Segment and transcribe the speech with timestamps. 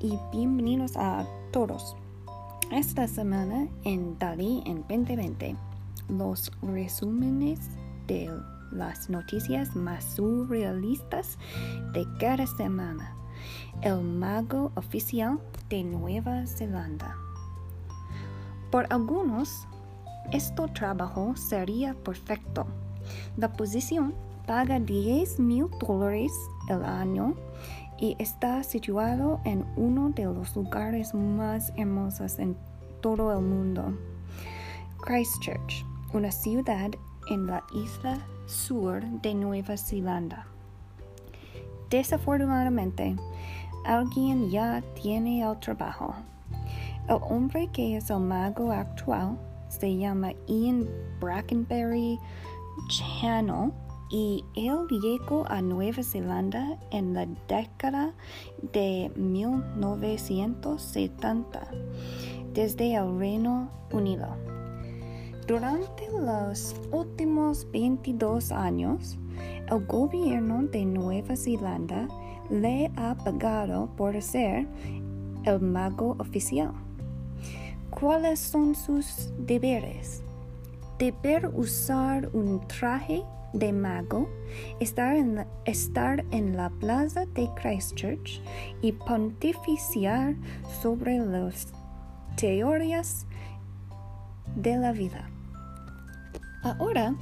[0.00, 1.96] y bienvenidos a todos.
[2.72, 5.54] Esta semana en Dalí en 2020,
[6.08, 7.60] los resúmenes
[8.08, 8.28] de
[8.72, 11.38] las noticias más surrealistas
[11.92, 13.14] de cada semana.
[13.80, 15.38] El mago oficial
[15.68, 17.16] de Nueva Zelanda.
[18.72, 19.68] Por algunos,
[20.32, 22.66] este trabajo sería perfecto.
[23.36, 24.14] La posición
[24.48, 26.32] paga 10 mil dólares
[26.68, 27.34] el año
[27.98, 32.56] y está situado en uno de los lugares más hermosos en
[33.00, 33.96] todo el mundo.
[35.04, 36.90] Christchurch, una ciudad
[37.30, 40.46] en la isla sur de Nueva Zelanda.
[41.90, 43.16] Desafortunadamente,
[43.84, 46.14] alguien ya tiene el trabajo.
[47.08, 49.38] El hombre que es el mago actual
[49.68, 50.88] se llama Ian
[51.20, 52.18] Brackenberry
[52.88, 53.72] Channel
[54.14, 58.14] y él llegó a Nueva Zelanda en la década
[58.72, 61.68] de 1970
[62.52, 64.28] desde el Reino Unido.
[65.48, 69.18] Durante los últimos 22 años,
[69.68, 72.06] el gobierno de Nueva Zelanda
[72.50, 74.68] le ha pagado por ser
[75.42, 76.70] el mago oficial.
[77.90, 80.22] ¿Cuáles son sus deberes?
[80.98, 84.28] Deber usar un traje de mago,
[84.80, 88.42] estar en, la, estar en la plaza de Christchurch
[88.82, 90.36] y pontificiar
[90.82, 91.68] sobre las
[92.36, 93.26] teorías
[94.56, 95.30] de la vida.
[96.62, 97.14] Ahora,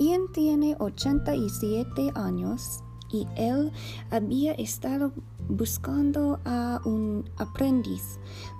[0.00, 3.72] Ian tiene 87 años y él
[4.10, 5.12] había estado
[5.48, 8.18] buscando a un aprendiz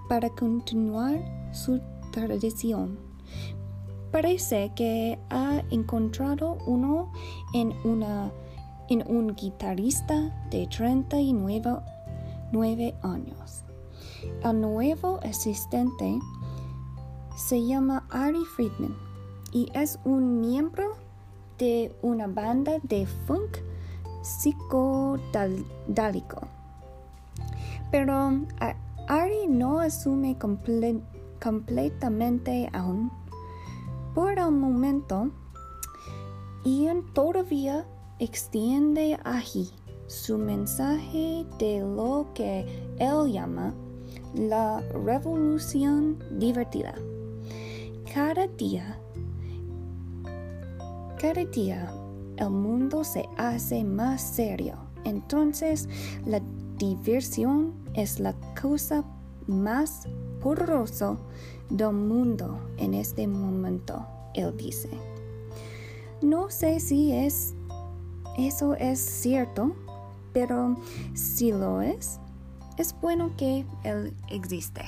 [0.08, 1.20] para continuar
[1.52, 1.80] su
[2.12, 2.98] tradición
[4.14, 7.10] Parece que ha encontrado uno
[7.52, 13.64] en, un guitarrista de 39 años.
[14.44, 16.20] El nuevo asistente
[17.36, 18.96] se llama Ari Friedman
[19.50, 20.92] y es un miembro
[21.58, 23.58] de una banda de funk
[24.22, 26.46] psicodálico.
[27.90, 28.30] Pero
[29.08, 33.23] Ari no asume completamente aún
[34.14, 35.30] por el momento,
[36.64, 37.86] Ian todavía
[38.18, 39.70] extiende allí
[40.06, 42.60] su mensaje de lo que
[42.98, 43.74] él llama
[44.34, 46.94] la revolución divertida.
[48.12, 49.00] Cada día,
[51.20, 51.92] cada día
[52.36, 54.76] el mundo se hace más serio.
[55.04, 55.88] Entonces
[56.24, 56.40] la
[56.78, 59.04] diversión es la cosa
[59.46, 60.06] más
[60.40, 61.16] poderosa
[61.70, 64.90] del mundo en este momento, él dice.
[66.22, 67.54] No sé si es
[68.36, 69.76] eso es cierto,
[70.32, 70.76] pero
[71.14, 72.18] si lo es,
[72.78, 74.82] es bueno que él existe.